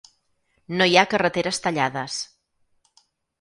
No 0.79 0.87
hi 0.91 0.97
ha 1.01 1.03
carreteres 1.11 1.61
tallades. 1.67 2.17